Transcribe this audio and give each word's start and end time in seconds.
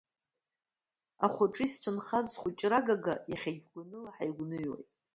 Ахәаҿы 1.25 1.63
исцәынхаз 1.65 2.25
схәыҷра 2.31 2.77
агага, 2.81 3.13
иахьагьы 3.31 3.67
гәаныла 3.73 4.11
ҳаигәныҩуеит. 4.15 4.89